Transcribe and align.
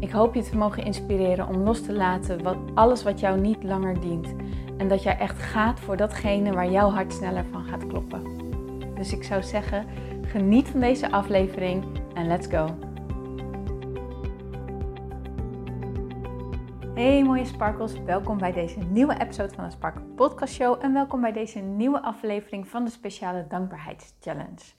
Ik 0.00 0.10
hoop 0.10 0.34
je 0.34 0.42
te 0.42 0.56
mogen 0.56 0.84
inspireren 0.84 1.48
om 1.48 1.56
los 1.56 1.82
te 1.82 1.92
laten 1.92 2.42
wat, 2.42 2.56
alles 2.74 3.02
wat 3.02 3.20
jou 3.20 3.40
niet 3.40 3.62
langer 3.62 4.00
dient. 4.00 4.34
En 4.76 4.88
dat 4.88 5.02
jij 5.02 5.18
echt 5.18 5.38
gaat 5.38 5.80
voor 5.80 5.96
datgene 5.96 6.52
waar 6.52 6.70
jouw 6.70 6.90
hart 6.90 7.12
sneller 7.12 7.44
van 7.50 7.64
gaat 7.64 7.86
kloppen. 7.86 8.22
Dus 8.94 9.12
ik 9.12 9.24
zou 9.24 9.42
zeggen, 9.42 9.86
geniet 10.22 10.68
van 10.68 10.80
deze 10.80 11.10
aflevering 11.10 11.84
en 12.14 12.26
let's 12.26 12.46
go. 12.46 12.76
Hey 16.94 17.24
mooie 17.24 17.44
sparkles, 17.44 18.02
welkom 18.02 18.38
bij 18.38 18.52
deze 18.52 18.78
nieuwe 18.78 19.20
episode 19.20 19.54
van 19.54 19.64
de 19.64 19.70
Sparkle 19.70 20.02
Podcast 20.02 20.54
Show 20.54 20.84
en 20.84 20.92
welkom 20.92 21.20
bij 21.20 21.32
deze 21.32 21.58
nieuwe 21.58 22.02
aflevering 22.02 22.68
van 22.68 22.84
de 22.84 22.90
speciale 22.90 23.46
Dankbaarheidschallenge. 23.48 24.77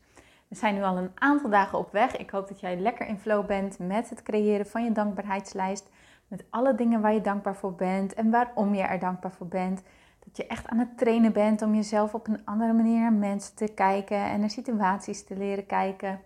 We 0.50 0.56
zijn 0.56 0.76
nu 0.76 0.84
al 0.84 0.98
een 0.98 1.12
aantal 1.16 1.50
dagen 1.50 1.78
op 1.78 1.92
weg. 1.92 2.18
Ik 2.18 2.30
hoop 2.30 2.48
dat 2.48 2.60
jij 2.60 2.80
lekker 2.80 3.08
in 3.08 3.20
flow 3.20 3.46
bent 3.46 3.80
met 3.80 4.10
het 4.10 4.24
creëren 4.24 4.66
van 4.66 4.84
je 4.84 4.92
dankbaarheidslijst. 4.92 5.90
Met 6.28 6.46
alle 6.50 6.76
dingen 6.76 7.02
waar 7.02 7.14
je 7.14 7.22
dankbaar 7.22 7.56
voor 7.56 7.76
bent 7.76 8.14
en 8.14 8.30
waarom 8.30 8.74
je 8.76 8.82
er 8.82 9.00
dankbaar 9.00 9.32
voor 9.32 9.48
bent. 9.48 9.84
Dat 10.20 10.38
je 10.38 10.48
echt 10.48 10.68
aan 10.68 10.78
het 10.78 10.98
trainen 10.98 11.34
bent 11.34 11.62
om 11.62 11.76
jezelf 11.76 12.14
op 12.14 12.28
een 12.28 12.46
andere 12.46 12.74
manier 12.74 13.00
naar 13.00 13.14
mensen 13.14 13.56
te 13.56 13.68
kijken 13.74 14.18
en 14.18 14.40
naar 14.40 14.50
situaties 14.50 15.26
te 15.26 15.38
leren 15.38 15.66
kijken. 15.66 16.10
Nou, 16.10 16.22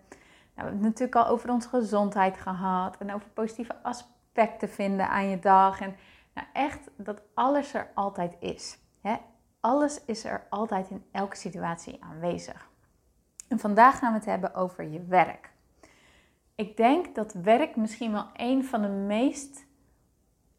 we 0.54 0.54
hebben 0.54 0.74
het 0.74 0.82
natuurlijk 0.82 1.16
al 1.16 1.26
over 1.26 1.50
onze 1.50 1.68
gezondheid 1.68 2.36
gehad 2.36 2.96
en 2.98 3.14
over 3.14 3.28
positieve 3.28 3.82
aspecten 3.82 4.68
vinden 4.68 5.08
aan 5.08 5.28
je 5.28 5.38
dag. 5.38 5.80
En 5.80 5.96
nou, 6.34 6.46
echt 6.52 6.90
dat 6.96 7.22
alles 7.34 7.74
er 7.74 7.90
altijd 7.94 8.36
is. 8.40 8.78
Hè? 9.00 9.16
Alles 9.60 10.04
is 10.04 10.24
er 10.24 10.46
altijd 10.50 10.90
in 10.90 11.04
elke 11.12 11.36
situatie 11.36 12.04
aanwezig. 12.04 12.72
En 13.48 13.58
vandaag 13.58 13.98
gaan 13.98 14.12
we 14.12 14.18
het 14.18 14.26
hebben 14.26 14.54
over 14.54 14.84
je 14.84 15.04
werk. 15.04 15.52
Ik 16.54 16.76
denk 16.76 17.14
dat 17.14 17.32
werk 17.32 17.76
misschien 17.76 18.12
wel 18.12 18.26
een 18.32 18.64
van 18.64 18.82
de 18.82 18.88
meest, 18.88 19.66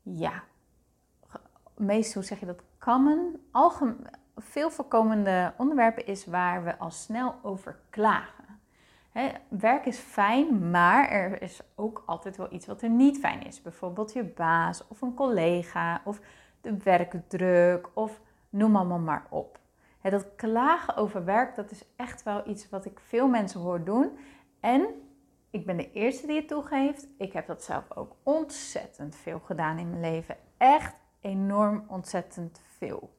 ja, 0.02 0.44
meest, 1.78 2.14
hoe 2.14 2.24
zeg 2.24 2.40
je 2.40 2.46
dat, 2.46 2.62
common, 2.80 3.40
algemeen, 3.52 4.08
veel 4.36 4.72
voorkomende 4.72 5.54
onderwerpen 5.58 6.06
is 6.06 6.26
waar 6.26 6.64
we 6.64 6.78
al 6.78 6.92
snel 6.92 7.36
over 7.42 7.80
klagen. 7.90 8.60
werk 9.48 9.86
is 9.86 9.98
fijn, 9.98 10.70
maar 10.70 11.10
er 11.10 11.42
is 11.42 11.62
ook 11.76 12.04
altijd 12.06 12.38
wel 12.38 12.54
iets 12.54 12.66
wat 12.66 12.82
er 12.82 12.90
niet 12.90 13.20
fijn 13.20 13.46
is. 13.46 13.62
Bijvoorbeeld 13.62 14.14
je 14.14 14.24
baas 14.24 14.88
of 14.88 15.02
een 15.02 15.14
collega 15.14 16.02
of 16.04 16.20
de 16.62 16.78
werkdruk 16.78 17.90
of 17.94 18.22
noem 18.50 18.76
allemaal 18.76 19.00
maar 19.00 19.26
op 19.30 19.60
dat 20.12 20.36
klagen 20.36 20.96
over 20.96 21.26
werk, 21.26 21.56
dat 21.56 21.72
is 21.72 21.84
echt 21.96 22.24
wel 22.24 22.48
iets 22.48 22.70
wat 22.70 22.86
ik 22.86 23.00
veel 23.00 23.28
mensen 23.28 23.60
hoor 23.60 23.84
doen. 23.84 24.18
En 24.60 24.88
ik 25.50 25.66
ben 25.66 25.78
de 25.78 25.92
eerste 25.92 26.28
die 26.28 26.36
het 26.36 26.48
toegeeft. 26.48 27.08
Ik 27.18 27.34
heb 27.34 27.48
dat 27.48 27.64
zelf 27.64 27.96
ook 27.96 28.16
ontzettend 28.24 29.16
veel 29.16 29.40
gedaan 29.40 29.78
in 29.78 29.90
mijn 29.90 30.02
leven. 30.02 30.38
Echt 30.58 30.96
enorm 31.22 31.86
ontzettend 31.88 32.62
veel. 32.78 33.14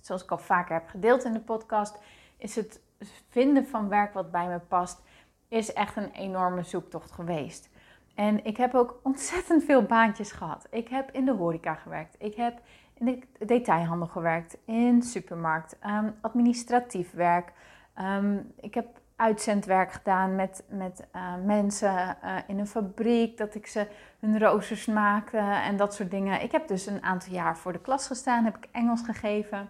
Zoals 0.00 0.22
ik 0.22 0.30
al 0.30 0.38
vaker 0.38 0.74
heb 0.74 0.88
gedeeld 0.88 1.24
in 1.24 1.32
de 1.32 1.40
podcast, 1.40 1.98
is 2.36 2.56
het 2.56 2.80
vinden 3.28 3.66
van 3.66 3.88
werk 3.88 4.12
wat 4.12 4.30
bij 4.30 4.48
me 4.48 4.58
past, 4.58 5.02
is 5.48 5.72
echt 5.72 5.96
een 5.96 6.10
enorme 6.10 6.62
zoektocht 6.62 7.10
geweest. 7.10 7.68
En 8.14 8.44
ik 8.44 8.56
heb 8.56 8.74
ook 8.74 9.00
ontzettend 9.02 9.64
veel 9.64 9.82
baantjes 9.82 10.32
gehad. 10.32 10.66
Ik 10.70 10.88
heb 10.88 11.10
in 11.10 11.24
de 11.24 11.32
horeca 11.32 11.74
gewerkt. 11.74 12.16
Ik 12.18 12.34
heb 12.34 12.60
in 12.94 13.24
de 13.38 13.44
detailhandel 13.44 14.08
gewerkt, 14.08 14.56
in 14.64 15.02
supermarkt, 15.02 15.76
um, 15.86 16.14
administratief 16.20 17.12
werk. 17.12 17.52
Ehm, 17.94 18.38
ik 18.60 18.74
heb 18.74 18.86
uitzendwerk 19.16 19.92
gedaan 19.92 20.34
met, 20.34 20.64
met 20.68 21.06
uh, 21.16 21.34
mensen 21.44 22.16
uh, 22.24 22.36
in 22.46 22.58
een 22.58 22.66
fabriek, 22.66 23.36
dat 23.36 23.54
ik 23.54 23.66
ze 23.66 23.86
hun 24.20 24.38
roosters 24.38 24.86
maakte 24.86 25.38
en 25.38 25.76
dat 25.76 25.94
soort 25.94 26.10
dingen. 26.10 26.42
Ik 26.42 26.52
heb 26.52 26.68
dus 26.68 26.86
een 26.86 27.02
aantal 27.02 27.32
jaar 27.32 27.56
voor 27.58 27.72
de 27.72 27.80
klas 27.80 28.06
gestaan, 28.06 28.44
heb 28.44 28.56
ik 28.56 28.68
Engels 28.72 29.02
gegeven. 29.02 29.68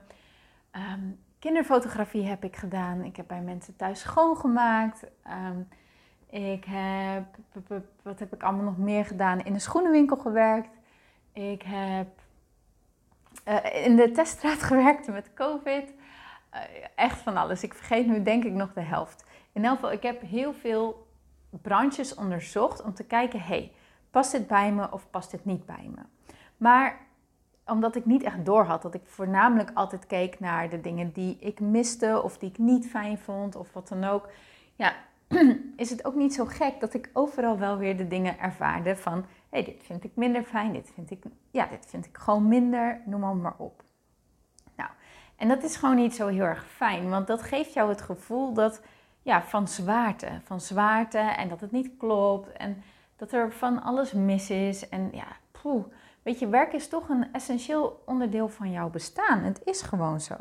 Um, 0.73 1.19
kinderfotografie 1.39 2.27
heb 2.27 2.45
ik 2.45 2.57
gedaan. 2.57 3.05
Ik 3.05 3.17
heb 3.17 3.27
bij 3.27 3.41
mensen 3.41 3.77
thuis 3.77 4.01
schoongemaakt. 4.01 5.05
ik 6.31 6.65
heb, 6.65 7.25
wat 8.03 8.19
heb 8.19 8.35
ik 8.35 8.43
allemaal 8.43 8.65
nog 8.65 8.79
meer 8.79 9.05
gedaan? 9.05 9.45
In 9.45 9.55
een 9.55 9.61
schoenenwinkel 9.61 10.17
gewerkt. 10.17 10.71
Ik 11.33 11.63
heb 11.63 12.09
uh, 13.49 13.85
in 13.85 13.97
de 13.97 14.11
teststraat 14.11 14.63
gewerkt 14.73 15.07
met 15.07 15.35
COVID. 15.35 15.93
Uh, 16.55 16.61
echt 16.95 17.19
van 17.19 17.37
alles. 17.37 17.63
Ik 17.63 17.75
vergeet 17.75 18.07
nu 18.07 18.23
denk 18.23 18.45
ik 18.45 18.53
nog 18.53 18.73
de 18.73 18.81
helft. 18.81 19.25
In 19.53 19.65
elk 19.65 19.75
geval, 19.75 19.93
ik 19.93 20.03
heb 20.03 20.21
heel 20.21 20.53
veel 20.53 21.07
branches 21.63 22.15
onderzocht 22.15 22.83
om 22.83 22.95
te 22.95 23.05
kijken, 23.05 23.41
hey, 23.41 23.73
past 24.11 24.33
dit 24.33 24.47
bij 24.47 24.73
me 24.73 24.93
of 24.93 25.11
past 25.11 25.31
dit 25.31 25.45
niet 25.45 25.67
bij 25.67 25.91
me? 25.95 26.03
Maar 26.57 26.99
omdat 27.67 27.97
ik 27.97 28.05
niet 28.05 28.23
echt 28.23 28.45
door 28.45 28.65
had, 28.65 28.83
dat 28.83 28.95
ik 28.95 29.03
voornamelijk 29.05 29.71
altijd 29.75 30.07
keek 30.07 30.41
naar 30.41 30.71
de 30.71 30.81
dingen 30.81 31.13
die 31.13 31.37
ik 31.41 31.61
miste 31.61 32.23
of 32.23 32.39
die 32.39 32.49
ik 32.49 32.59
niet 32.59 32.87
fijn 32.87 33.19
vond 33.19 33.57
of 33.57 33.73
wat 33.73 33.89
dan 33.89 34.05
ook. 34.05 34.29
Ja, 34.75 34.95
is 35.77 35.91
het 35.91 36.05
ook 36.05 36.15
niet 36.15 36.35
zo 36.35 36.45
gek 36.45 36.81
dat 36.81 36.95
ik 36.95 37.11
overal 37.13 37.59
wel 37.59 37.77
weer 37.77 37.97
de 37.97 38.09
dingen 38.09 38.39
ervaarde 38.39 38.97
van 38.97 39.25
hey, 39.55 39.65
dit 39.65 39.83
vind 39.83 40.05
ik 40.05 40.11
minder 40.15 40.43
fijn, 40.43 40.73
dit 40.73 40.91
vind 40.95 41.11
ik, 41.11 41.25
ja, 41.51 41.67
dit 41.67 41.87
vind 41.87 42.07
ik 42.07 42.17
gewoon 42.17 42.49
minder, 42.49 43.01
noem 43.05 43.21
maar, 43.21 43.37
maar 43.37 43.55
op. 43.57 43.83
Nou, 44.77 44.91
en 45.37 45.49
dat 45.49 45.63
is 45.63 45.77
gewoon 45.77 45.97
niet 45.97 46.15
zo 46.15 46.27
heel 46.27 46.45
erg 46.45 46.67
fijn, 46.67 47.11
want 47.11 47.27
dat 47.27 47.43
geeft 47.43 47.73
jou 47.73 47.89
het 47.89 48.01
gevoel 48.01 48.53
dat, 48.53 48.83
ja, 49.23 49.43
van 49.43 49.69
zwaarte, 49.69 50.41
van 50.45 50.61
zwaarte 50.61 51.19
en 51.19 51.49
dat 51.49 51.61
het 51.61 51.71
niet 51.71 51.97
klopt 51.99 52.53
en 52.53 52.83
dat 53.17 53.33
er 53.33 53.53
van 53.53 53.83
alles 53.83 54.13
mis 54.13 54.51
is 54.51 54.89
en 54.89 55.11
ja, 55.13 55.27
poeh. 55.51 55.85
Weet 56.23 56.39
je, 56.39 56.49
werk 56.49 56.73
is 56.73 56.89
toch 56.89 57.09
een 57.09 57.33
essentieel 57.33 58.03
onderdeel 58.07 58.49
van 58.49 58.71
jouw 58.71 58.91
bestaan. 58.91 59.39
Het 59.39 59.61
is 59.65 59.83
gewoon 59.83 60.21
zo. 60.21 60.35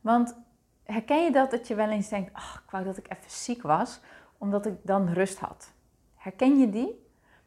Want 0.00 0.36
herken 0.84 1.24
je 1.24 1.30
dat 1.32 1.50
dat 1.50 1.68
je 1.68 1.74
wel 1.74 1.90
eens 1.90 2.08
denkt, 2.08 2.32
ach, 2.32 2.62
ik 2.64 2.70
wou 2.70 2.84
dat 2.84 2.96
ik 2.96 3.10
even 3.10 3.30
ziek 3.30 3.62
was, 3.62 4.00
omdat 4.38 4.66
ik 4.66 4.74
dan 4.82 5.08
rust 5.08 5.38
had. 5.38 5.72
Herken 6.16 6.58
je 6.58 6.70
die? 6.70 7.03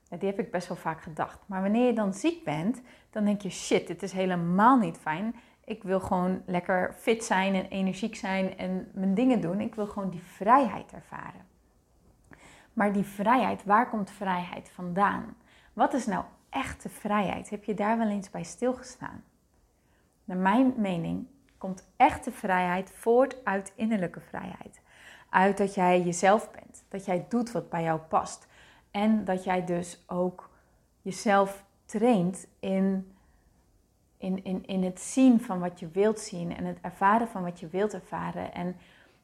Die 0.09 0.29
heb 0.29 0.39
ik 0.39 0.51
best 0.51 0.67
wel 0.67 0.77
vaak 0.77 1.01
gedacht. 1.01 1.39
Maar 1.45 1.61
wanneer 1.61 1.85
je 1.85 1.93
dan 1.93 2.13
ziek 2.13 2.43
bent, 2.43 2.81
dan 3.09 3.25
denk 3.25 3.41
je: 3.41 3.49
shit, 3.49 3.87
dit 3.87 4.03
is 4.03 4.11
helemaal 4.11 4.77
niet 4.77 4.97
fijn. 4.97 5.35
Ik 5.65 5.83
wil 5.83 5.99
gewoon 5.99 6.41
lekker 6.45 6.93
fit 6.93 7.23
zijn 7.23 7.55
en 7.55 7.65
energiek 7.65 8.15
zijn 8.15 8.57
en 8.57 8.91
mijn 8.93 9.13
dingen 9.13 9.41
doen. 9.41 9.61
Ik 9.61 9.75
wil 9.75 9.87
gewoon 9.87 10.09
die 10.09 10.23
vrijheid 10.23 10.91
ervaren. 10.91 11.45
Maar 12.73 12.93
die 12.93 13.03
vrijheid, 13.03 13.63
waar 13.63 13.89
komt 13.89 14.11
vrijheid 14.11 14.69
vandaan? 14.69 15.35
Wat 15.73 15.93
is 15.93 16.05
nou 16.05 16.23
echte 16.49 16.89
vrijheid? 16.89 17.49
Heb 17.49 17.63
je 17.63 17.73
daar 17.73 17.97
wel 17.97 18.07
eens 18.07 18.29
bij 18.29 18.43
stilgestaan? 18.43 19.23
Naar 20.23 20.37
mijn 20.37 20.73
mening 20.77 21.27
komt 21.57 21.87
echte 21.95 22.31
vrijheid 22.31 22.91
voort 22.91 23.45
uit 23.45 23.73
innerlijke 23.75 24.19
vrijheid. 24.19 24.81
Uit 25.29 25.57
dat 25.57 25.73
jij 25.73 26.01
jezelf 26.01 26.51
bent, 26.51 26.83
dat 26.87 27.05
jij 27.05 27.25
doet 27.29 27.51
wat 27.51 27.69
bij 27.69 27.83
jou 27.83 27.99
past, 27.99 28.46
en 28.97 29.25
dat 29.25 29.43
jij 29.43 29.65
dus 29.65 30.03
ook 30.07 30.49
jezelf 31.01 31.65
traint 31.85 32.47
in, 32.59 33.15
in, 34.17 34.43
in, 34.43 34.65
in 34.65 34.83
het 34.83 34.99
zien 34.99 35.41
van 35.41 35.59
wat 35.59 35.79
je 35.79 35.87
wilt 35.87 36.19
zien 36.19 36.55
en 36.55 36.65
het 36.65 36.77
ervaren 36.81 37.27
van 37.27 37.43
wat 37.43 37.59
je 37.59 37.67
wilt 37.67 37.93
ervaren. 37.93 38.53
En, 38.53 38.75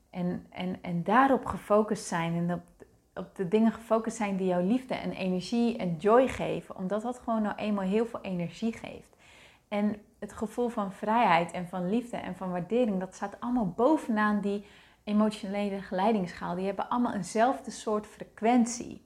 en, 0.10 0.46
en, 0.50 0.78
en 0.82 1.04
daarop 1.04 1.46
gefocust 1.46 2.06
zijn 2.06 2.34
en 2.36 2.54
op, 2.54 2.62
op 3.14 3.36
de 3.36 3.48
dingen 3.48 3.72
gefocust 3.72 4.18
zijn 4.18 4.38
die 4.38 4.48
jouw 4.48 4.66
liefde 4.66 4.94
en 4.94 5.12
energie 5.12 5.78
en 5.78 5.96
joy 5.96 6.28
geven. 6.28 6.78
Omdat 6.78 7.02
dat 7.02 7.20
gewoon 7.20 7.42
nou 7.42 7.56
eenmaal 7.56 7.86
heel 7.86 8.06
veel 8.06 8.22
energie 8.22 8.74
geeft. 8.74 9.16
En 9.68 9.96
het 10.20 10.34
gevoel 10.34 10.70
van 10.70 10.92
vrijheid 10.92 11.52
en 11.52 11.68
van 11.68 11.90
liefde 11.90 12.18
en 12.18 12.36
van 12.36 12.52
waardering, 12.52 13.00
dat 13.00 13.16
staat 13.16 13.40
allemaal 13.40 13.74
bovenaan 13.76 14.42
die 14.42 14.66
emotionele 15.04 15.82
geleidingsschaal. 15.82 16.56
Die 16.56 16.66
hebben 16.66 16.90
allemaal 16.90 17.14
eenzelfde 17.14 17.72
soort 17.72 18.08
frequentie. 18.08 19.02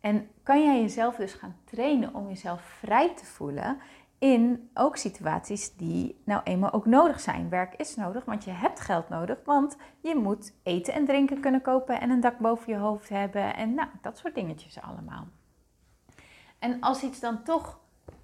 En 0.00 0.30
kan 0.42 0.64
jij 0.64 0.80
jezelf 0.80 1.16
dus 1.16 1.32
gaan 1.32 1.56
trainen 1.64 2.14
om 2.14 2.28
jezelf 2.28 2.62
vrij 2.62 3.14
te 3.14 3.24
voelen 3.24 3.78
in 4.18 4.70
ook 4.74 4.96
situaties 4.96 5.76
die 5.76 6.20
nou 6.24 6.40
eenmaal 6.44 6.72
ook 6.72 6.86
nodig 6.86 7.20
zijn. 7.20 7.48
Werk 7.48 7.74
is 7.74 7.96
nodig, 7.96 8.24
want 8.24 8.44
je 8.44 8.50
hebt 8.50 8.80
geld 8.80 9.08
nodig, 9.08 9.38
want 9.44 9.76
je 10.00 10.14
moet 10.14 10.54
eten 10.62 10.94
en 10.94 11.04
drinken 11.04 11.40
kunnen 11.40 11.62
kopen 11.62 12.00
en 12.00 12.10
een 12.10 12.20
dak 12.20 12.38
boven 12.38 12.72
je 12.72 12.78
hoofd 12.78 13.08
hebben 13.08 13.54
en 13.54 13.74
nou, 13.74 13.88
dat 14.02 14.18
soort 14.18 14.34
dingetjes 14.34 14.80
allemaal. 14.80 15.26
En 16.58 16.80
als 16.80 17.02
iets 17.02 17.20
dan 17.20 17.42
toch 17.42 17.80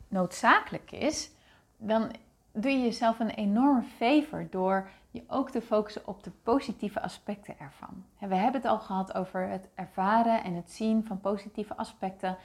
noodzakelijk 0.08 0.92
is, 0.92 1.30
dan 1.76 2.10
doe 2.56 2.70
je 2.70 2.82
jezelf 2.82 3.18
een 3.18 3.30
enorme 3.30 3.82
favor 3.82 4.46
door 4.50 4.88
je 5.10 5.24
ook 5.26 5.50
te 5.50 5.60
focussen 5.60 6.06
op 6.06 6.22
de 6.22 6.30
positieve 6.42 7.00
aspecten 7.00 7.58
ervan. 7.58 8.04
We 8.18 8.34
hebben 8.34 8.60
het 8.60 8.70
al 8.70 8.78
gehad 8.78 9.14
over 9.14 9.48
het 9.48 9.68
ervaren 9.74 10.44
en 10.44 10.54
het 10.54 10.70
zien 10.70 11.04
van 11.06 11.20
positieve 11.20 11.76
aspecten. 11.76 12.36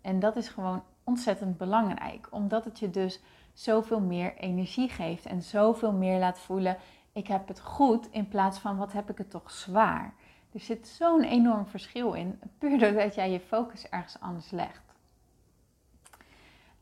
En 0.00 0.18
dat 0.18 0.36
is 0.36 0.48
gewoon 0.48 0.82
ontzettend 1.04 1.56
belangrijk, 1.56 2.28
omdat 2.30 2.64
het 2.64 2.78
je 2.78 2.90
dus 2.90 3.20
zoveel 3.52 4.00
meer 4.00 4.36
energie 4.36 4.88
geeft 4.88 5.26
en 5.26 5.42
zoveel 5.42 5.92
meer 5.92 6.18
laat 6.18 6.38
voelen: 6.38 6.76
ik 7.12 7.26
heb 7.26 7.48
het 7.48 7.60
goed 7.60 8.10
in 8.10 8.28
plaats 8.28 8.58
van 8.58 8.76
wat 8.76 8.92
heb 8.92 9.10
ik 9.10 9.18
het 9.18 9.30
toch 9.30 9.50
zwaar. 9.50 10.14
Er 10.52 10.60
zit 10.60 10.88
zo'n 10.88 11.22
enorm 11.22 11.66
verschil 11.66 12.12
in, 12.12 12.40
puur 12.58 12.78
doordat 12.78 13.14
jij 13.14 13.30
je 13.30 13.40
focus 13.40 13.88
ergens 13.88 14.20
anders 14.20 14.50
legt. 14.50 14.87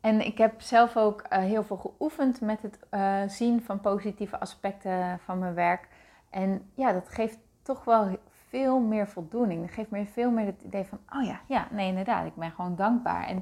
En 0.01 0.27
ik 0.27 0.39
heb 0.39 0.61
zelf 0.61 0.97
ook 0.97 1.21
uh, 1.21 1.39
heel 1.39 1.65
veel 1.65 1.77
geoefend 1.77 2.41
met 2.41 2.63
het 2.63 2.79
uh, 2.91 3.23
zien 3.27 3.63
van 3.63 3.81
positieve 3.81 4.41
aspecten 4.41 5.19
van 5.25 5.39
mijn 5.39 5.55
werk. 5.55 5.89
En 6.31 6.71
ja, 6.75 6.93
dat 6.93 7.09
geeft 7.09 7.39
toch 7.63 7.85
wel 7.85 8.19
veel 8.49 8.81
meer 8.81 9.09
voldoening. 9.09 9.61
Dat 9.61 9.75
geeft 9.75 9.91
me 9.91 10.07
veel 10.07 10.31
meer 10.31 10.47
het 10.47 10.63
idee 10.63 10.85
van, 10.85 10.99
oh 11.13 11.25
ja, 11.25 11.41
ja, 11.47 11.69
nee, 11.71 11.89
inderdaad, 11.89 12.27
ik 12.27 12.35
ben 12.35 12.51
gewoon 12.51 12.77
dankbaar. 12.77 13.27
En 13.27 13.37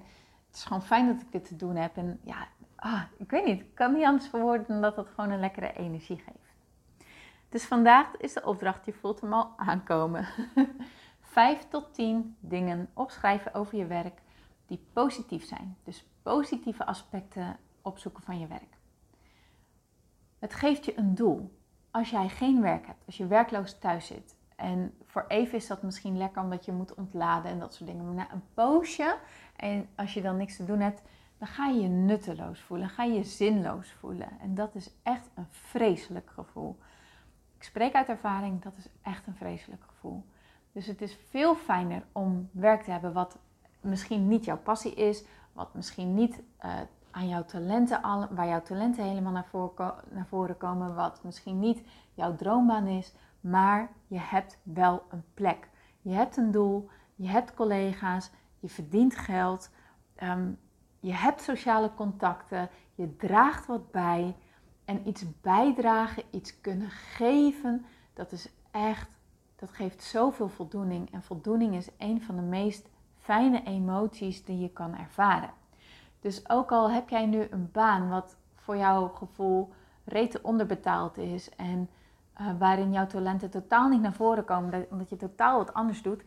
het 0.46 0.56
is 0.56 0.64
gewoon 0.64 0.82
fijn 0.82 1.06
dat 1.06 1.20
ik 1.20 1.32
dit 1.32 1.44
te 1.44 1.56
doen 1.56 1.76
heb. 1.76 1.96
En 1.96 2.20
ja, 2.24 2.46
ah, 2.76 3.02
ik 3.18 3.30
weet 3.30 3.44
niet, 3.44 3.60
ik 3.60 3.74
kan 3.74 3.92
niet 3.92 4.04
anders 4.04 4.28
verwoorden 4.28 4.66
dan 4.68 4.80
dat 4.80 4.96
het 4.96 5.08
gewoon 5.14 5.30
een 5.30 5.40
lekkere 5.40 5.72
energie 5.72 6.16
geeft. 6.16 6.54
Dus 7.48 7.64
vandaag 7.64 8.16
is 8.16 8.32
de 8.32 8.44
opdracht, 8.44 8.84
je 8.84 8.92
voelt 8.92 9.20
hem 9.20 9.32
al 9.32 9.52
aankomen. 9.56 10.26
Vijf 11.20 11.68
tot 11.68 11.94
tien 11.94 12.36
dingen 12.40 12.88
opschrijven 12.94 13.54
over 13.54 13.78
je 13.78 13.86
werk 13.86 14.20
die 14.66 14.86
positief 14.92 15.44
zijn. 15.46 15.76
Dus 15.84 16.06
positieve 16.22 16.86
aspecten 16.86 17.56
opzoeken 17.82 18.22
van 18.22 18.38
je 18.38 18.46
werk. 18.46 18.76
Het 20.38 20.54
geeft 20.54 20.84
je 20.84 20.98
een 20.98 21.14
doel. 21.14 21.58
Als 21.90 22.10
jij 22.10 22.28
geen 22.28 22.60
werk 22.60 22.86
hebt, 22.86 23.06
als 23.06 23.16
je 23.16 23.26
werkloos 23.26 23.78
thuis 23.78 24.06
zit. 24.06 24.36
En 24.56 24.94
voor 25.04 25.24
even 25.28 25.58
is 25.58 25.66
dat 25.66 25.82
misschien 25.82 26.16
lekker 26.16 26.42
omdat 26.42 26.64
je 26.64 26.72
moet 26.72 26.94
ontladen 26.94 27.50
en 27.50 27.58
dat 27.58 27.74
soort 27.74 27.90
dingen. 27.90 28.04
Maar 28.04 28.14
na 28.14 28.32
een 28.32 28.44
poosje, 28.54 29.18
en 29.56 29.88
als 29.94 30.14
je 30.14 30.22
dan 30.22 30.36
niks 30.36 30.56
te 30.56 30.64
doen 30.64 30.80
hebt, 30.80 31.02
dan 31.38 31.48
ga 31.48 31.66
je 31.66 31.80
je 31.80 31.88
nutteloos 31.88 32.60
voelen. 32.60 32.88
ga 32.88 33.04
je 33.04 33.12
je 33.12 33.24
zinloos 33.24 33.92
voelen. 33.92 34.40
En 34.40 34.54
dat 34.54 34.74
is 34.74 34.90
echt 35.02 35.30
een 35.34 35.46
vreselijk 35.50 36.30
gevoel. 36.30 36.78
Ik 37.56 37.62
spreek 37.62 37.94
uit 37.94 38.08
ervaring, 38.08 38.62
dat 38.62 38.76
is 38.76 38.88
echt 39.02 39.26
een 39.26 39.36
vreselijk 39.36 39.82
gevoel. 39.86 40.24
Dus 40.72 40.86
het 40.86 41.02
is 41.02 41.18
veel 41.28 41.54
fijner 41.54 42.02
om 42.12 42.48
werk 42.52 42.82
te 42.82 42.90
hebben 42.90 43.12
wat 43.12 43.38
misschien 43.84 44.28
niet 44.28 44.44
jouw 44.44 44.58
passie 44.58 44.94
is, 44.94 45.24
wat 45.52 45.74
misschien 45.74 46.14
niet 46.14 46.42
uh, 46.64 46.80
aan 47.10 47.28
jouw 47.28 47.44
talenten, 47.44 48.00
waar 48.30 48.46
jouw 48.46 48.62
talenten 48.62 49.04
helemaal 49.04 49.32
naar 49.32 49.46
voren, 49.46 49.94
naar 50.10 50.26
voren 50.26 50.56
komen, 50.56 50.94
wat 50.94 51.20
misschien 51.22 51.58
niet 51.58 51.82
jouw 52.14 52.36
droombaan 52.36 52.86
is, 52.86 53.14
maar 53.40 53.90
je 54.06 54.18
hebt 54.18 54.58
wel 54.62 55.02
een 55.08 55.24
plek. 55.34 55.68
Je 56.00 56.10
hebt 56.10 56.36
een 56.36 56.50
doel, 56.50 56.88
je 57.14 57.28
hebt 57.28 57.54
collega's, 57.54 58.30
je 58.60 58.68
verdient 58.68 59.16
geld, 59.16 59.70
ehm, 60.14 60.50
je 61.00 61.12
hebt 61.12 61.42
sociale 61.42 61.94
contacten, 61.94 62.68
je 62.94 63.16
draagt 63.16 63.66
wat 63.66 63.90
bij. 63.90 64.36
En 64.84 65.08
iets 65.08 65.40
bijdragen, 65.40 66.22
iets 66.30 66.60
kunnen 66.60 66.90
geven, 66.90 67.84
dat 68.14 68.32
is 68.32 68.48
echt, 68.70 69.16
dat 69.56 69.70
geeft 69.70 70.02
zoveel 70.02 70.48
voldoening. 70.48 71.12
En 71.12 71.22
voldoening 71.22 71.74
is 71.74 71.88
een 71.98 72.22
van 72.22 72.36
de 72.36 72.42
meest 72.42 72.88
fijne 73.24 73.62
emoties 73.62 74.44
die 74.44 74.58
je 74.58 74.68
kan 74.68 74.96
ervaren. 74.96 75.50
Dus 76.20 76.48
ook 76.48 76.72
al 76.72 76.90
heb 76.90 77.08
jij 77.08 77.26
nu 77.26 77.46
een 77.50 77.70
baan 77.72 78.08
wat 78.08 78.36
voor 78.54 78.76
jouw 78.76 79.08
gevoel 79.08 79.72
rete 80.04 80.38
onderbetaald 80.42 81.18
is 81.18 81.50
en 81.50 81.90
uh, 82.40 82.46
waarin 82.58 82.92
jouw 82.92 83.06
talenten 83.06 83.50
totaal 83.50 83.88
niet 83.88 84.00
naar 84.00 84.12
voren 84.12 84.44
komen, 84.44 84.86
omdat 84.90 85.08
je 85.08 85.16
totaal 85.16 85.58
wat 85.58 85.74
anders 85.74 86.02
doet, 86.02 86.24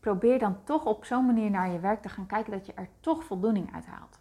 probeer 0.00 0.38
dan 0.38 0.56
toch 0.64 0.84
op 0.84 1.04
zo'n 1.04 1.26
manier 1.26 1.50
naar 1.50 1.70
je 1.70 1.80
werk 1.80 2.02
te 2.02 2.08
gaan 2.08 2.26
kijken 2.26 2.52
dat 2.52 2.66
je 2.66 2.74
er 2.74 2.88
toch 3.00 3.24
voldoening 3.24 3.74
uit 3.74 3.86
haalt. 3.86 4.18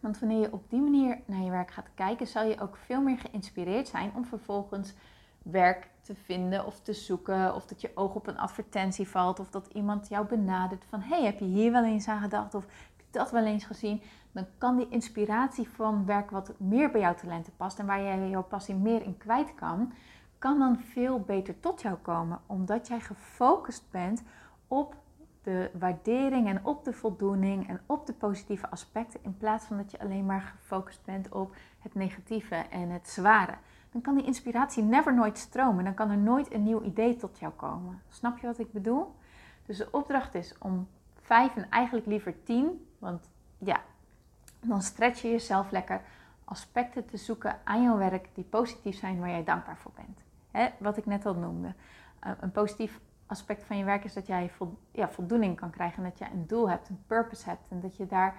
Want 0.00 0.18
wanneer 0.18 0.40
je 0.40 0.52
op 0.52 0.70
die 0.70 0.80
manier 0.80 1.20
naar 1.26 1.42
je 1.42 1.50
werk 1.50 1.70
gaat 1.70 1.88
kijken, 1.94 2.26
zal 2.26 2.44
je 2.44 2.60
ook 2.60 2.76
veel 2.76 3.00
meer 3.00 3.18
geïnspireerd 3.18 3.88
zijn 3.88 4.12
om 4.14 4.24
vervolgens 4.24 4.94
werk 5.42 5.90
te 6.00 6.14
vinden 6.14 6.66
of 6.66 6.80
te 6.80 6.92
zoeken. 6.92 7.54
Of 7.54 7.66
dat 7.66 7.80
je 7.80 7.90
oog 7.94 8.14
op 8.14 8.26
een 8.26 8.38
advertentie 8.38 9.08
valt. 9.08 9.40
Of 9.40 9.50
dat 9.50 9.66
iemand 9.72 10.08
jou 10.08 10.26
benadert 10.26 10.84
van 10.84 11.00
hey, 11.00 11.24
heb 11.24 11.38
je 11.38 11.44
hier 11.44 11.72
wel 11.72 11.84
eens 11.84 12.08
aan 12.08 12.22
gedacht? 12.22 12.54
Of 12.54 12.62
heb 12.62 12.96
je 12.96 13.04
dat 13.10 13.30
wel 13.30 13.44
eens 13.44 13.64
gezien? 13.64 14.02
Dan 14.32 14.46
kan 14.58 14.76
die 14.76 14.88
inspiratie 14.88 15.68
van 15.68 16.06
werk 16.06 16.30
wat 16.30 16.52
meer 16.58 16.90
bij 16.90 17.00
jouw 17.00 17.14
talenten 17.14 17.52
past 17.56 17.78
en 17.78 17.86
waar 17.86 18.02
jij 18.02 18.28
jouw 18.28 18.42
passie 18.42 18.74
meer 18.74 19.02
in 19.02 19.18
kwijt 19.18 19.54
kan, 19.54 19.92
kan 20.38 20.58
dan 20.58 20.78
veel 20.78 21.20
beter 21.20 21.60
tot 21.60 21.82
jou 21.82 21.96
komen. 21.96 22.40
Omdat 22.46 22.88
jij 22.88 23.00
gefocust 23.00 23.90
bent 23.90 24.22
op 24.68 24.96
de 25.42 25.70
waardering 25.78 26.48
en 26.48 26.64
op 26.64 26.84
de 26.84 26.92
voldoening 26.92 27.68
en 27.68 27.80
op 27.86 28.06
de 28.06 28.12
positieve 28.12 28.70
aspecten. 28.70 29.20
In 29.22 29.36
plaats 29.36 29.64
van 29.64 29.76
dat 29.76 29.90
je 29.90 30.00
alleen 30.00 30.26
maar 30.26 30.40
gefocust 30.40 31.04
bent 31.04 31.28
op 31.28 31.54
het 31.78 31.94
negatieve 31.94 32.54
en 32.54 32.90
het 32.90 33.08
zware 33.08 33.54
dan 33.92 34.00
kan 34.00 34.14
die 34.14 34.24
inspiratie 34.24 34.82
never 34.82 35.14
nooit 35.14 35.38
stromen. 35.38 35.84
Dan 35.84 35.94
kan 35.94 36.10
er 36.10 36.18
nooit 36.18 36.52
een 36.52 36.62
nieuw 36.62 36.82
idee 36.82 37.16
tot 37.16 37.38
jou 37.38 37.52
komen. 37.52 38.02
Snap 38.08 38.38
je 38.38 38.46
wat 38.46 38.58
ik 38.58 38.72
bedoel? 38.72 39.14
Dus 39.66 39.76
de 39.76 39.88
opdracht 39.90 40.34
is 40.34 40.54
om 40.58 40.88
vijf 41.20 41.56
en 41.56 41.70
eigenlijk 41.70 42.06
liever 42.06 42.42
tien, 42.42 42.86
want 42.98 43.28
ja, 43.58 43.80
dan 44.60 44.82
stretch 44.82 45.22
je 45.22 45.30
jezelf 45.30 45.70
lekker 45.70 46.00
aspecten 46.44 47.06
te 47.06 47.16
zoeken 47.16 47.58
aan 47.64 47.82
jouw 47.82 47.96
werk 47.96 48.28
die 48.34 48.44
positief 48.44 48.98
zijn, 48.98 49.20
waar 49.20 49.28
jij 49.28 49.44
dankbaar 49.44 49.76
voor 49.76 49.92
bent. 49.94 50.74
Wat 50.78 50.96
ik 50.96 51.06
net 51.06 51.26
al 51.26 51.34
noemde. 51.34 51.74
Eh, 52.18 52.32
een 52.40 52.52
positief 52.52 53.00
aspect 53.26 53.64
van 53.64 53.76
je 53.76 53.84
werk 53.84 54.04
is 54.04 54.12
dat 54.12 54.26
jij 54.26 54.50
voldoening 55.10 55.56
kan 55.56 55.70
krijgen. 55.70 56.04
En 56.04 56.10
dat 56.10 56.18
je 56.18 56.24
een 56.24 56.46
doel 56.46 56.70
hebt, 56.70 56.88
een 56.88 57.02
purpose 57.06 57.48
hebt. 57.48 57.62
En 57.68 57.80
dat 57.80 57.96
je 57.96 58.06
daar 58.06 58.34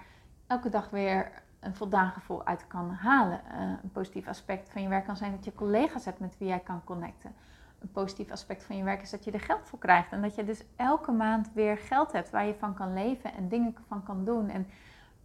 elke 0.46 0.68
dag 0.68 0.90
weer 0.90 1.42
een 1.64 1.74
voldaan 1.74 2.10
gevoel 2.10 2.44
uit 2.44 2.66
kan 2.66 2.90
halen. 2.90 3.40
Uh, 3.52 3.60
een 3.82 3.92
positief 3.92 4.28
aspect 4.28 4.70
van 4.70 4.82
je 4.82 4.88
werk 4.88 5.04
kan 5.04 5.16
zijn 5.16 5.32
dat 5.32 5.44
je 5.44 5.54
collega's 5.54 6.04
hebt 6.04 6.20
met 6.20 6.38
wie 6.38 6.48
jij 6.48 6.60
kan 6.60 6.84
connecten. 6.84 7.32
Een 7.80 7.92
positief 7.92 8.30
aspect 8.30 8.64
van 8.64 8.76
je 8.76 8.84
werk 8.84 9.02
is 9.02 9.10
dat 9.10 9.24
je 9.24 9.30
er 9.30 9.40
geld 9.40 9.68
voor 9.68 9.78
krijgt. 9.78 10.12
En 10.12 10.22
dat 10.22 10.34
je 10.34 10.44
dus 10.44 10.64
elke 10.76 11.12
maand 11.12 11.50
weer 11.52 11.78
geld 11.78 12.12
hebt 12.12 12.30
waar 12.30 12.46
je 12.46 12.54
van 12.54 12.74
kan 12.74 12.94
leven 12.94 13.34
en 13.34 13.48
dingen 13.48 13.74
van 13.88 14.02
kan 14.02 14.24
doen. 14.24 14.48
En 14.48 14.66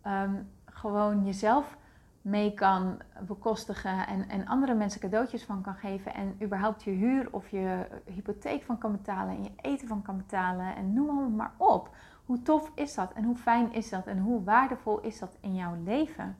um, 0.08 0.50
gewoon 0.66 1.26
jezelf 1.26 1.78
mee 2.22 2.54
kan 2.54 3.02
bekostigen 3.28 4.08
en, 4.08 4.30
en 4.30 4.48
andere 4.48 4.74
mensen 4.74 5.02
cadeautjes 5.02 5.44
van 5.44 5.62
kan 5.62 5.76
geven. 5.76 6.14
En 6.14 6.36
überhaupt 6.42 6.84
je 6.84 6.92
huur 6.92 7.28
of 7.31 7.50
je 7.50 7.86
hypotheek 8.06 8.64
van 8.64 8.78
kan 8.78 8.92
betalen 8.92 9.36
en 9.36 9.44
je 9.44 9.52
eten 9.62 9.88
van 9.88 10.02
kan 10.02 10.18
betalen. 10.18 10.76
En 10.76 10.94
noem 10.94 11.36
maar 11.36 11.54
op. 11.58 11.90
Hoe 12.30 12.42
tof 12.42 12.71
is 12.76 12.95
dat 12.95 13.14
en 13.14 13.24
hoe 13.24 13.36
fijn 13.36 13.74
is 13.74 13.90
dat 13.90 14.07
en 14.07 14.19
hoe 14.19 14.44
waardevol 14.44 15.00
is 15.00 15.19
dat 15.19 15.38
in 15.40 15.56
jouw 15.56 15.76
leven? 15.83 16.38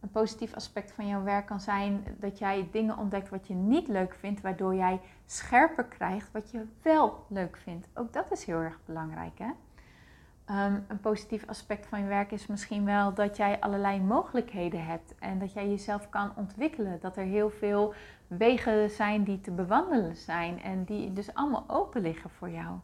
Een 0.00 0.10
positief 0.10 0.54
aspect 0.54 0.92
van 0.92 1.06
jouw 1.06 1.22
werk 1.22 1.46
kan 1.46 1.60
zijn 1.60 2.04
dat 2.18 2.38
jij 2.38 2.68
dingen 2.72 2.98
ontdekt 2.98 3.28
wat 3.28 3.46
je 3.46 3.54
niet 3.54 3.88
leuk 3.88 4.14
vindt, 4.14 4.40
waardoor 4.40 4.74
jij 4.74 5.00
scherper 5.24 5.84
krijgt 5.84 6.32
wat 6.32 6.50
je 6.50 6.64
wel 6.82 7.24
leuk 7.28 7.56
vindt. 7.56 7.88
Ook 7.94 8.12
dat 8.12 8.32
is 8.32 8.44
heel 8.44 8.58
erg 8.58 8.78
belangrijk. 8.84 9.38
Hè? 9.38 9.50
Um, 10.66 10.84
een 10.88 11.00
positief 11.00 11.46
aspect 11.46 11.86
van 11.86 12.00
je 12.00 12.06
werk 12.06 12.32
is 12.32 12.46
misschien 12.46 12.84
wel 12.84 13.14
dat 13.14 13.36
jij 13.36 13.60
allerlei 13.60 14.00
mogelijkheden 14.00 14.84
hebt 14.84 15.14
en 15.18 15.38
dat 15.38 15.52
jij 15.52 15.68
jezelf 15.68 16.08
kan 16.08 16.32
ontwikkelen. 16.36 17.00
Dat 17.00 17.16
er 17.16 17.24
heel 17.24 17.50
veel 17.50 17.94
wegen 18.26 18.90
zijn 18.90 19.24
die 19.24 19.40
te 19.40 19.50
bewandelen 19.50 20.16
zijn 20.16 20.62
en 20.62 20.84
die 20.84 21.12
dus 21.12 21.34
allemaal 21.34 21.64
open 21.66 22.02
liggen 22.02 22.30
voor 22.30 22.50
jou 22.50 22.78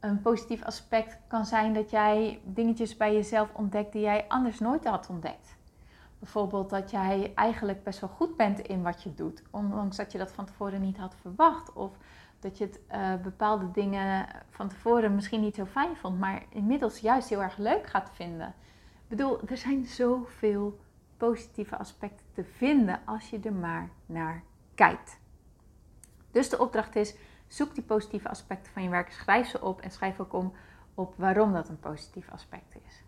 een 0.00 0.20
positief 0.20 0.62
aspect 0.62 1.18
kan 1.26 1.46
zijn 1.46 1.74
dat 1.74 1.90
jij 1.90 2.40
dingetjes 2.44 2.96
bij 2.96 3.14
jezelf 3.14 3.48
ontdekt 3.52 3.92
die 3.92 4.02
jij 4.02 4.24
anders 4.28 4.58
nooit 4.58 4.84
had 4.84 5.08
ontdekt. 5.08 5.56
Bijvoorbeeld 6.18 6.70
dat 6.70 6.90
jij 6.90 7.32
eigenlijk 7.34 7.84
best 7.84 8.00
wel 8.00 8.10
goed 8.10 8.36
bent 8.36 8.60
in 8.60 8.82
wat 8.82 9.02
je 9.02 9.14
doet, 9.14 9.42
ondanks 9.50 9.96
dat 9.96 10.12
je 10.12 10.18
dat 10.18 10.32
van 10.32 10.44
tevoren 10.44 10.80
niet 10.80 10.96
had 10.96 11.14
verwacht. 11.20 11.72
Of 11.72 11.96
dat 12.40 12.58
je 12.58 12.64
het, 12.64 12.80
uh, 12.92 13.14
bepaalde 13.22 13.70
dingen 13.70 14.26
van 14.50 14.68
tevoren 14.68 15.14
misschien 15.14 15.40
niet 15.40 15.54
zo 15.54 15.64
fijn 15.64 15.96
vond, 15.96 16.18
maar 16.18 16.42
inmiddels 16.48 16.98
juist 16.98 17.28
heel 17.28 17.42
erg 17.42 17.56
leuk 17.56 17.86
gaat 17.86 18.10
vinden. 18.12 18.48
Ik 19.02 19.08
bedoel, 19.08 19.40
er 19.46 19.56
zijn 19.56 19.86
zoveel 19.86 20.78
positieve 21.16 21.76
aspecten 21.76 22.26
te 22.34 22.44
vinden 22.44 23.00
als 23.04 23.30
je 23.30 23.40
er 23.40 23.52
maar 23.52 23.90
naar 24.06 24.42
kijkt. 24.74 25.18
Dus 26.30 26.48
de 26.48 26.58
opdracht 26.58 26.96
is 26.96 27.14
Zoek 27.50 27.74
die 27.74 27.84
positieve 27.84 28.28
aspecten 28.28 28.72
van 28.72 28.82
je 28.82 28.88
werk, 28.88 29.12
schrijf 29.12 29.48
ze 29.48 29.60
op 29.60 29.80
en 29.80 29.90
schrijf 29.90 30.20
ook 30.20 30.32
om 30.32 30.52
op 30.94 31.14
waarom 31.16 31.52
dat 31.52 31.68
een 31.68 31.80
positief 31.80 32.30
aspect 32.30 32.74
is. 32.86 33.02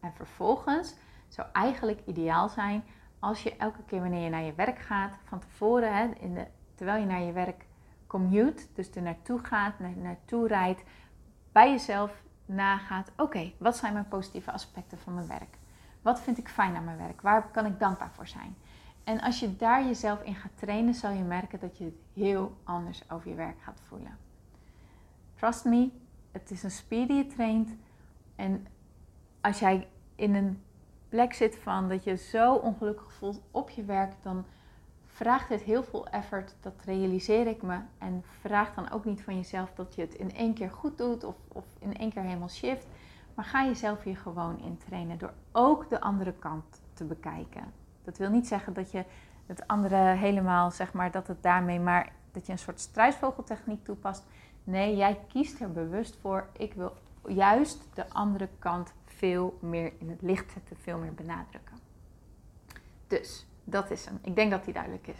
En 0.00 0.12
vervolgens 0.14 0.94
zou 1.28 1.48
eigenlijk 1.52 2.00
ideaal 2.06 2.48
zijn 2.48 2.84
als 3.18 3.42
je 3.42 3.56
elke 3.56 3.82
keer 3.86 4.00
wanneer 4.00 4.24
je 4.24 4.30
naar 4.30 4.42
je 4.42 4.54
werk 4.54 4.78
gaat, 4.78 5.12
van 5.24 5.38
tevoren, 5.38 5.96
hè, 5.96 6.04
in 6.04 6.34
de, 6.34 6.46
terwijl 6.74 7.00
je 7.00 7.06
naar 7.06 7.20
je 7.20 7.32
werk 7.32 7.66
commute, 8.06 8.66
dus 8.74 8.90
er 8.90 9.02
naartoe 9.02 9.38
gaat, 9.38 9.78
naar, 9.78 9.96
naartoe 9.96 10.48
rijdt, 10.48 10.82
bij 11.52 11.70
jezelf 11.70 12.22
nagaat: 12.46 13.12
oké, 13.16 13.52
wat 13.58 13.76
zijn 13.76 13.92
mijn 13.92 14.08
positieve 14.08 14.52
aspecten 14.52 14.98
van 14.98 15.14
mijn 15.14 15.26
werk? 15.26 15.58
Wat 16.02 16.20
vind 16.20 16.38
ik 16.38 16.48
fijn 16.48 16.76
aan 16.76 16.84
mijn 16.84 16.98
werk? 16.98 17.20
Waar 17.20 17.50
kan 17.50 17.66
ik 17.66 17.78
dankbaar 17.78 18.12
voor 18.12 18.26
zijn? 18.26 18.56
En 19.10 19.20
als 19.20 19.40
je 19.40 19.56
daar 19.56 19.84
jezelf 19.84 20.22
in 20.22 20.34
gaat 20.34 20.58
trainen, 20.58 20.94
zal 20.94 21.10
je 21.10 21.22
merken 21.22 21.60
dat 21.60 21.78
je 21.78 21.84
het 21.84 21.94
heel 22.14 22.56
anders 22.64 23.10
over 23.10 23.28
je 23.28 23.34
werk 23.34 23.60
gaat 23.60 23.80
voelen. 23.88 24.18
Trust 25.34 25.64
me, 25.64 25.90
het 26.30 26.50
is 26.50 26.62
een 26.62 26.70
spier 26.70 27.06
die 27.06 27.16
je 27.16 27.26
traint. 27.26 27.70
En 28.36 28.66
als 29.40 29.58
jij 29.58 29.88
in 30.14 30.34
een 30.34 30.62
plek 31.08 31.32
zit 31.32 31.56
van 31.56 31.88
dat 31.88 32.04
je 32.04 32.16
zo 32.16 32.54
ongelukkig 32.54 33.12
voelt 33.12 33.40
op 33.50 33.70
je 33.70 33.84
werk, 33.84 34.12
dan 34.22 34.44
vraagt 35.06 35.48
het 35.48 35.62
heel 35.62 35.82
veel 35.82 36.08
effort. 36.08 36.54
Dat 36.60 36.74
realiseer 36.84 37.46
ik 37.46 37.62
me. 37.62 37.78
En 37.98 38.22
vraag 38.40 38.74
dan 38.74 38.90
ook 38.90 39.04
niet 39.04 39.22
van 39.22 39.36
jezelf 39.36 39.72
dat 39.74 39.94
je 39.94 40.00
het 40.00 40.14
in 40.14 40.34
één 40.34 40.54
keer 40.54 40.70
goed 40.70 40.98
doet 40.98 41.24
of, 41.24 41.36
of 41.48 41.64
in 41.78 41.96
één 41.96 42.12
keer 42.12 42.22
helemaal 42.22 42.48
shift. 42.48 42.86
Maar 43.34 43.44
ga 43.44 43.64
jezelf 43.64 44.02
hier 44.02 44.16
gewoon 44.16 44.60
in 44.60 44.78
trainen 44.78 45.18
door 45.18 45.32
ook 45.52 45.88
de 45.88 46.00
andere 46.00 46.32
kant 46.32 46.80
te 46.92 47.04
bekijken. 47.04 47.79
Dat 48.04 48.18
wil 48.18 48.30
niet 48.30 48.46
zeggen 48.46 48.72
dat 48.72 48.90
je 48.90 49.04
het 49.46 49.66
andere 49.66 49.96
helemaal, 49.96 50.70
zeg 50.70 50.92
maar, 50.92 51.10
dat 51.10 51.26
het 51.26 51.42
daarmee 51.42 51.80
maar 51.80 52.12
dat 52.32 52.46
je 52.46 52.52
een 52.52 52.58
soort 52.58 52.80
struisvogeltechniek 52.80 53.84
toepast. 53.84 54.24
Nee, 54.64 54.96
jij 54.96 55.18
kiest 55.28 55.60
er 55.60 55.72
bewust 55.72 56.16
voor. 56.20 56.48
Ik 56.52 56.74
wil 56.74 56.92
juist 57.26 57.78
de 57.94 58.08
andere 58.08 58.48
kant 58.58 58.92
veel 59.04 59.58
meer 59.60 59.92
in 59.98 60.08
het 60.10 60.22
licht 60.22 60.52
zetten, 60.52 60.76
veel 60.76 60.98
meer 60.98 61.14
benadrukken. 61.14 61.76
Dus 63.06 63.46
dat 63.64 63.90
is 63.90 64.04
hem. 64.04 64.18
Ik 64.22 64.34
denk 64.34 64.50
dat 64.50 64.64
die 64.64 64.74
duidelijk 64.74 65.06
is. 65.06 65.18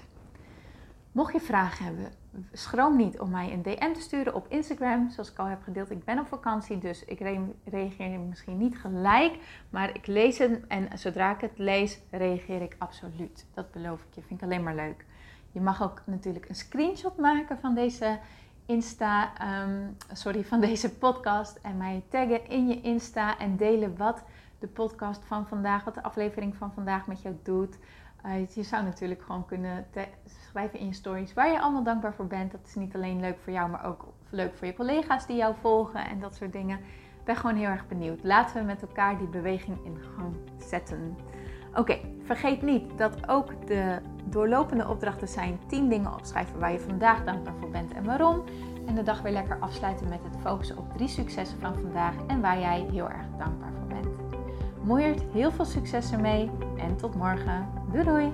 Mocht 1.12 1.32
je 1.32 1.40
vragen 1.40 1.84
hebben, 1.84 2.12
schroom 2.52 2.96
niet 2.96 3.20
om 3.20 3.30
mij 3.30 3.52
een 3.52 3.62
DM 3.62 3.92
te 3.92 4.00
sturen 4.00 4.34
op 4.34 4.46
Instagram. 4.48 5.10
Zoals 5.10 5.30
ik 5.30 5.38
al 5.38 5.46
heb 5.46 5.62
gedeeld, 5.62 5.90
ik 5.90 6.04
ben 6.04 6.18
op 6.18 6.26
vakantie, 6.26 6.78
dus 6.78 7.04
ik 7.04 7.20
reageer 7.64 8.20
misschien 8.20 8.58
niet 8.58 8.78
gelijk. 8.78 9.38
Maar 9.70 9.94
ik 9.94 10.06
lees 10.06 10.38
het 10.38 10.66
en 10.66 10.98
zodra 10.98 11.34
ik 11.34 11.40
het 11.40 11.58
lees, 11.58 11.98
reageer 12.10 12.62
ik 12.62 12.76
absoluut. 12.78 13.46
Dat 13.54 13.70
beloof 13.70 14.00
ik 14.00 14.14
je, 14.14 14.22
vind 14.22 14.40
ik 14.40 14.46
alleen 14.46 14.62
maar 14.62 14.74
leuk. 14.74 15.04
Je 15.52 15.60
mag 15.60 15.82
ook 15.82 16.02
natuurlijk 16.04 16.48
een 16.48 16.54
screenshot 16.54 17.16
maken 17.16 17.58
van 17.58 17.74
deze 17.74 18.18
Insta, 18.66 19.38
ehm, 19.38 19.86
sorry, 20.12 20.44
van 20.44 20.60
deze 20.60 20.94
podcast 20.94 21.58
en 21.62 21.76
mij 21.76 22.02
taggen 22.08 22.48
in 22.48 22.68
je 22.68 22.80
Insta 22.80 23.38
en 23.38 23.56
delen 23.56 23.96
wat 23.96 24.24
de 24.58 24.66
podcast 24.66 25.24
van 25.24 25.46
vandaag, 25.46 25.84
wat 25.84 25.94
de 25.94 26.02
aflevering 26.02 26.56
van 26.56 26.72
vandaag 26.72 27.06
met 27.06 27.22
jou 27.22 27.36
doet. 27.42 27.78
Uh, 28.26 28.46
je 28.46 28.62
zou 28.62 28.84
natuurlijk 28.84 29.22
gewoon 29.22 29.46
kunnen 29.46 29.86
schrijven 30.24 30.78
in 30.78 30.86
je 30.86 30.92
stories 30.92 31.34
waar 31.34 31.50
je 31.50 31.60
allemaal 31.60 31.82
dankbaar 31.82 32.14
voor 32.14 32.26
bent. 32.26 32.52
Dat 32.52 32.66
is 32.66 32.74
niet 32.74 32.94
alleen 32.94 33.20
leuk 33.20 33.38
voor 33.38 33.52
jou, 33.52 33.70
maar 33.70 33.84
ook 33.84 34.12
leuk 34.30 34.54
voor 34.54 34.66
je 34.66 34.74
collega's 34.74 35.26
die 35.26 35.36
jou 35.36 35.54
volgen 35.60 36.08
en 36.08 36.20
dat 36.20 36.34
soort 36.34 36.52
dingen. 36.52 36.78
Ik 37.18 37.24
ben 37.26 37.36
gewoon 37.36 37.56
heel 37.56 37.68
erg 37.68 37.88
benieuwd. 37.88 38.22
Laten 38.22 38.56
we 38.56 38.66
met 38.66 38.82
elkaar 38.82 39.18
die 39.18 39.28
beweging 39.28 39.84
in 39.84 39.98
gang 40.16 40.36
zetten. 40.58 41.16
Oké, 41.74 41.98
vergeet 42.22 42.62
niet 42.62 42.98
dat 42.98 43.28
ook 43.28 43.66
de 43.66 43.98
doorlopende 44.24 44.88
opdrachten 44.88 45.28
zijn 45.28 45.58
10 45.66 45.88
dingen 45.88 46.14
opschrijven 46.14 46.58
waar 46.58 46.72
je 46.72 46.80
vandaag 46.80 47.24
dankbaar 47.24 47.54
voor 47.60 47.70
bent 47.70 47.92
en 47.92 48.04
waarom. 48.04 48.42
En 48.86 48.94
de 48.94 49.02
dag 49.02 49.22
weer 49.22 49.32
lekker 49.32 49.58
afsluiten 49.60 50.08
met 50.08 50.20
het 50.22 50.36
focussen 50.40 50.78
op 50.78 50.92
drie 50.92 51.08
successen 51.08 51.60
van 51.60 51.74
vandaag 51.74 52.14
en 52.26 52.40
waar 52.40 52.58
jij 52.58 52.86
heel 52.90 53.08
erg 53.08 53.26
dankbaar 53.38 53.72
voor 53.78 53.86
bent. 53.86 54.08
Moeiert, 54.82 55.22
heel 55.32 55.50
veel 55.50 55.64
succes 55.64 56.12
ermee 56.12 56.50
en 56.76 56.96
tot 56.96 57.14
morgen. 57.14 57.79
Doei 57.92 58.04
doei! 58.04 58.32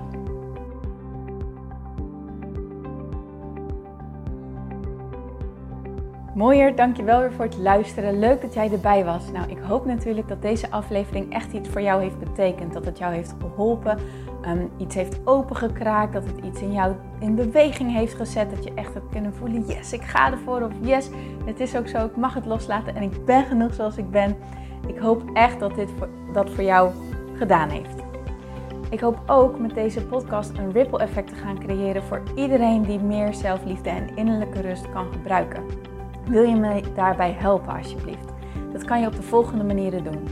Mooier, 6.34 6.76
dankjewel 6.76 7.20
weer 7.20 7.32
voor 7.32 7.44
het 7.44 7.56
luisteren. 7.56 8.18
Leuk 8.18 8.40
dat 8.40 8.54
jij 8.54 8.72
erbij 8.72 9.04
was. 9.04 9.30
Nou, 9.32 9.50
ik 9.50 9.58
hoop 9.58 9.86
natuurlijk 9.86 10.28
dat 10.28 10.42
deze 10.42 10.70
aflevering 10.70 11.32
echt 11.32 11.52
iets 11.52 11.68
voor 11.68 11.80
jou 11.80 12.02
heeft 12.02 12.18
betekend. 12.18 12.72
Dat 12.72 12.84
het 12.84 12.98
jou 12.98 13.14
heeft 13.14 13.34
geholpen, 13.40 13.98
um, 14.46 14.70
iets 14.76 14.94
heeft 14.94 15.18
opengekraakt, 15.24 16.12
dat 16.12 16.24
het 16.24 16.44
iets 16.44 16.60
in 16.60 16.72
jou 16.72 16.94
in 17.18 17.34
beweging 17.34 17.92
heeft 17.92 18.14
gezet. 18.14 18.50
Dat 18.50 18.64
je 18.64 18.74
echt 18.74 18.94
hebt 18.94 19.10
kunnen 19.10 19.34
voelen, 19.34 19.66
yes, 19.66 19.92
ik 19.92 20.02
ga 20.02 20.30
ervoor. 20.32 20.62
Of 20.62 20.72
yes, 20.80 21.10
het 21.44 21.60
is 21.60 21.76
ook 21.76 21.88
zo, 21.88 22.04
ik 22.04 22.16
mag 22.16 22.34
het 22.34 22.46
loslaten 22.46 22.94
en 22.94 23.02
ik 23.02 23.24
ben 23.24 23.44
genoeg 23.44 23.74
zoals 23.74 23.96
ik 23.96 24.10
ben. 24.10 24.36
Ik 24.86 24.98
hoop 24.98 25.22
echt 25.32 25.60
dat 25.60 25.74
dit 25.74 25.88
dat 26.32 26.50
voor 26.50 26.64
jou 26.64 26.90
gedaan 27.34 27.68
heeft. 27.68 28.05
Ik 28.90 29.00
hoop 29.00 29.18
ook 29.26 29.58
met 29.58 29.74
deze 29.74 30.06
podcast 30.06 30.50
een 30.58 30.72
ripple 30.72 30.98
effect 30.98 31.28
te 31.28 31.34
gaan 31.34 31.58
creëren 31.58 32.02
voor 32.02 32.22
iedereen 32.34 32.82
die 32.82 32.98
meer 32.98 33.34
zelfliefde 33.34 33.90
en 33.90 34.16
innerlijke 34.16 34.60
rust 34.60 34.90
kan 34.90 35.12
gebruiken. 35.12 35.64
Wil 36.26 36.42
je 36.42 36.54
me 36.54 36.82
daarbij 36.94 37.32
helpen 37.32 37.76
alsjeblieft? 37.76 38.32
Dat 38.72 38.84
kan 38.84 39.00
je 39.00 39.06
op 39.06 39.16
de 39.16 39.22
volgende 39.22 39.64
manieren 39.64 40.04
doen. 40.04 40.28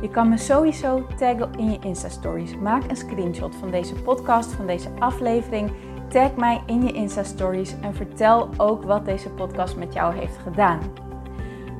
Je 0.00 0.10
kan 0.10 0.28
me 0.28 0.36
sowieso 0.36 1.06
taggen 1.16 1.52
in 1.56 1.70
je 1.70 1.78
Insta 1.80 2.08
Stories. 2.08 2.56
Maak 2.56 2.90
een 2.90 2.96
screenshot 2.96 3.54
van 3.54 3.70
deze 3.70 3.94
podcast, 3.94 4.52
van 4.52 4.66
deze 4.66 4.88
aflevering. 4.98 5.70
Tag 6.08 6.36
mij 6.36 6.62
in 6.66 6.82
je 6.82 6.92
Insta 6.92 7.22
Stories 7.22 7.74
en 7.80 7.94
vertel 7.94 8.48
ook 8.56 8.84
wat 8.84 9.04
deze 9.04 9.30
podcast 9.30 9.76
met 9.76 9.92
jou 9.92 10.14
heeft 10.14 10.36
gedaan. 10.36 10.80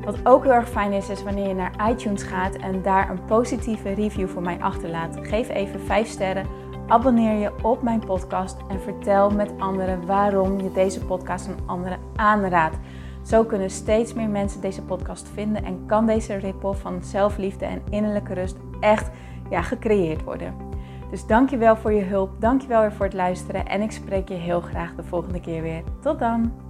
Wat 0.09 0.27
ook 0.27 0.43
heel 0.43 0.53
erg 0.53 0.69
fijn 0.69 0.93
is, 0.93 1.09
is 1.09 1.23
wanneer 1.23 1.49
je 1.49 1.55
naar 1.55 1.91
iTunes 1.91 2.23
gaat 2.23 2.55
en 2.55 2.83
daar 2.83 3.11
een 3.11 3.25
positieve 3.25 3.93
review 3.93 4.29
voor 4.29 4.43
mij 4.43 4.59
achterlaat. 4.61 5.19
Geef 5.23 5.49
even 5.49 5.81
5 5.81 6.09
sterren, 6.09 6.47
abonneer 6.87 7.38
je 7.38 7.53
op 7.62 7.83
mijn 7.83 8.05
podcast 8.05 8.57
en 8.69 8.81
vertel 8.81 9.31
met 9.31 9.53
anderen 9.59 10.07
waarom 10.07 10.61
je 10.61 10.73
deze 10.73 11.05
podcast 11.05 11.49
aan 11.49 11.67
anderen 11.67 11.99
aanraadt. 12.17 12.77
Zo 13.23 13.45
kunnen 13.45 13.71
steeds 13.71 14.15
meer 14.15 14.29
mensen 14.29 14.61
deze 14.61 14.83
podcast 14.83 15.29
vinden 15.35 15.65
en 15.65 15.87
kan 15.87 16.07
deze 16.07 16.37
ripple 16.37 16.75
van 16.75 17.03
zelfliefde 17.03 17.65
en 17.65 17.83
innerlijke 17.91 18.35
rust 18.35 18.57
echt 18.81 19.11
ja, 19.50 19.62
gecreëerd 19.62 20.25
worden. 20.25 20.55
Dus 21.11 21.27
dankjewel 21.27 21.77
voor 21.77 21.93
je 21.93 22.05
hulp, 22.05 22.41
dankjewel 22.41 22.81
weer 22.81 22.93
voor 22.93 23.07
het 23.07 23.15
luisteren 23.15 23.67
en 23.67 23.83
ik 23.83 23.91
spreek 23.91 24.29
je 24.29 24.35
heel 24.35 24.61
graag 24.61 24.95
de 24.95 25.03
volgende 25.03 25.41
keer 25.41 25.62
weer. 25.62 25.83
Tot 26.00 26.19
dan! 26.19 26.67